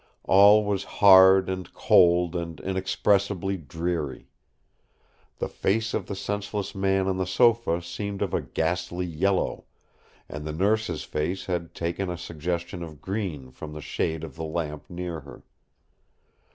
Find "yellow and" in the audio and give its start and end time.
9.05-10.43